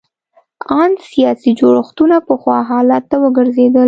[0.79, 3.79] ان سیاسي جوړښتونه پخوا حالت ته وګرځېدل.